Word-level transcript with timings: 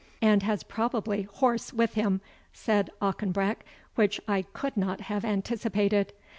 "And 0.19 0.41
has 0.41 0.63
probably 0.63 1.21
horse 1.31 1.71
with 1.73 1.93
him," 1.93 2.21
said 2.53 2.89
Auchenbreck, 3.03 3.63
"which 3.93 4.19
I 4.27 4.41
could 4.51 4.75
not 4.75 5.01
have 5.01 5.23
anticipated. 5.23 6.11